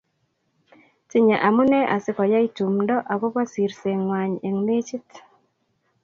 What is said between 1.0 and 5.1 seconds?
tinye amune asikoyai tumdo akobo sirseng'wany eng' mechit